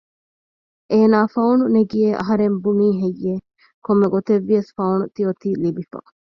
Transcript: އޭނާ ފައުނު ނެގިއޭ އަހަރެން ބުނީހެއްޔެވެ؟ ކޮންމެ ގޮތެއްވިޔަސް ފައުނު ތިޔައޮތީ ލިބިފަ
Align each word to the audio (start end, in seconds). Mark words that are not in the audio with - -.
އޭނާ 0.91 1.19
ފައުނު 1.33 1.65
ނެގިއޭ 1.75 2.09
އަހަރެން 2.19 2.57
ބުނީހެއްޔެވެ؟ 2.63 3.43
ކޮންމެ 3.85 4.07
ގޮތެއްވިޔަސް 4.13 4.71
ފައުނު 4.75 5.05
ތިޔައޮތީ 5.15 5.47
ލިބިފަ 5.63 5.99